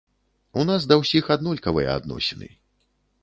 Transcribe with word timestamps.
У 0.61 0.63
нас 0.69 0.87
да 0.91 0.97
ўсіх 1.01 1.29
аднолькавыя 1.37 1.89
адносіны. 2.01 2.49